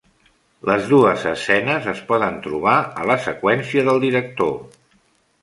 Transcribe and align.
Les 0.69 0.87
dues 0.93 1.25
escenes 1.31 1.89
es 1.91 2.01
poden 2.07 2.39
trobar 2.47 2.75
a 3.03 3.07
la 3.11 3.19
seqüència 3.27 3.87
del 3.91 4.03
director. 4.09 4.53